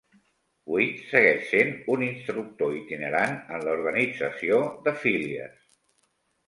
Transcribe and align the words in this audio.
Whitt 0.75 1.03
segueix 1.09 1.43
sent 1.49 1.69
un 1.97 2.07
instructor 2.07 2.75
itinerant 2.81 3.37
en 3.59 3.67
la 3.69 3.77
organització 3.79 4.61
de 4.89 4.97
Phillies. 5.05 5.63